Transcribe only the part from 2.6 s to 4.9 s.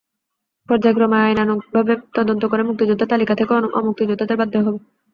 মুক্তিযোদ্ধার তালিকা থেকে অমুক্তিযোদ্ধাদের বাদ দেওয়া হবে।